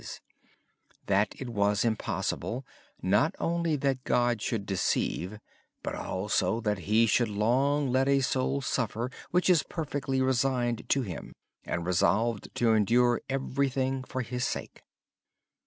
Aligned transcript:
Also, 0.01 0.19
that 1.05 1.35
it 1.39 1.49
was 1.49 1.85
impossible 1.85 2.65
not 3.03 3.35
only 3.37 3.75
that 3.75 4.03
God 4.03 4.41
should 4.41 4.65
deceive 4.65 5.37
but 5.83 5.93
that 5.93 6.77
He 6.79 7.05
should 7.05 7.29
long 7.29 7.91
let 7.91 8.07
a 8.07 8.19
soul 8.21 8.61
suffer 8.61 9.11
which 9.29 9.47
is 9.47 9.61
perfectly 9.61 10.19
resigned 10.19 10.89
to 10.89 11.03
Him 11.03 11.33
and 11.63 11.85
resolved 11.85 12.47
to 12.55 12.73
endure 12.73 13.21
everything 13.29 14.03
for 14.03 14.21
His 14.23 14.43
sake. 14.43 14.81